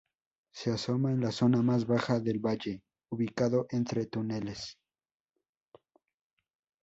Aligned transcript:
Se 0.51 0.71
asoma, 0.71 1.11
en 1.11 1.21
la 1.21 1.31
zona 1.31 1.61
más 1.61 1.85
baja 1.85 2.19
del 2.19 2.39
valle, 2.43 2.81
ubicado 3.11 3.67
entre 3.69 4.07
túneles. 4.07 4.79